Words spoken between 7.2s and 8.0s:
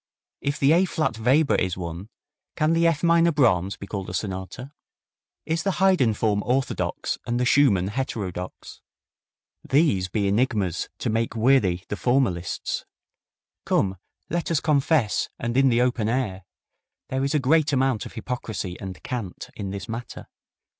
and the Schumann